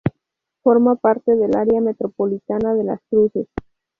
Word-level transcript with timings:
Forma 0.63 0.95
parte 0.95 1.35
del 1.35 1.55
área 1.55 1.79
metropolitana 1.79 2.73
de 2.73 2.83
Las 2.85 3.01
Cruces. 3.07 3.45